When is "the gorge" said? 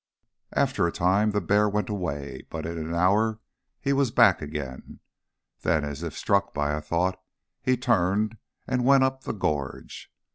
9.25-10.11